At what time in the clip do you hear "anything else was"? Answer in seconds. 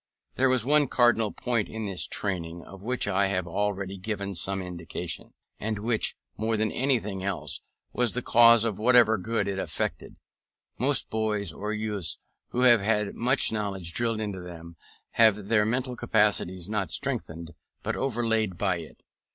6.71-8.13